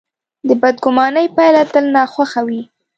د 0.47 0.49
بدګمانۍ 0.61 1.27
پایله 1.35 1.63
تل 1.71 1.85
ناخوښه 1.95 2.41
وي. 2.47 2.61